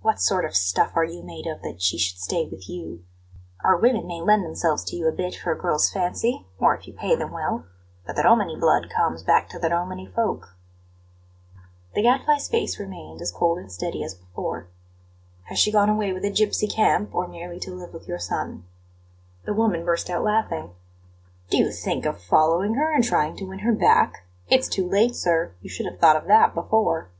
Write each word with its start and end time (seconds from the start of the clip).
"What 0.00 0.18
sort 0.18 0.46
of 0.46 0.56
stuff 0.56 0.92
are 0.96 1.04
you 1.04 1.22
made 1.22 1.46
of, 1.46 1.60
that 1.60 1.82
she 1.82 1.98
should 1.98 2.16
stay 2.16 2.46
with 2.50 2.70
you? 2.70 3.04
Our 3.62 3.76
women 3.76 4.06
may 4.06 4.22
lend 4.22 4.42
themselves 4.46 4.82
to 4.84 4.96
you 4.96 5.06
a 5.08 5.12
bit 5.12 5.34
for 5.34 5.52
a 5.52 5.58
girl's 5.58 5.90
fancy, 5.92 6.46
or 6.58 6.74
if 6.74 6.88
you 6.88 6.94
pay 6.94 7.16
them 7.16 7.32
well; 7.32 7.66
but 8.06 8.16
the 8.16 8.22
Romany 8.22 8.56
blood 8.56 8.88
comes 8.88 9.22
back 9.22 9.50
to 9.50 9.58
the 9.58 9.68
Romany 9.68 10.06
folk." 10.06 10.56
The 11.94 12.00
Gadfly's 12.00 12.48
face 12.48 12.78
remained 12.80 13.20
as 13.20 13.30
cold 13.30 13.58
and 13.58 13.70
steady 13.70 14.02
as 14.02 14.14
before. 14.14 14.68
"Has 15.48 15.58
she 15.58 15.70
gone 15.70 15.90
away 15.90 16.14
with 16.14 16.24
a 16.24 16.30
gipsy 16.30 16.66
camp, 16.66 17.14
or 17.14 17.28
merely 17.28 17.60
to 17.60 17.74
live 17.74 17.92
with 17.92 18.08
your 18.08 18.18
son?" 18.18 18.64
The 19.44 19.52
woman 19.52 19.84
burst 19.84 20.08
out 20.08 20.24
laughing. 20.24 20.70
"Do 21.50 21.58
you 21.58 21.70
think 21.72 22.06
of 22.06 22.22
following 22.22 22.72
her 22.76 22.90
and 22.90 23.04
trying 23.04 23.36
to 23.36 23.44
win 23.44 23.58
her 23.58 23.74
back? 23.74 24.24
It's 24.48 24.66
too 24.66 24.88
late, 24.88 25.14
sir; 25.14 25.52
you 25.60 25.68
should 25.68 25.84
have 25.84 25.98
thought 26.00 26.16
of 26.16 26.26
that 26.26 26.54
before!" 26.54 27.10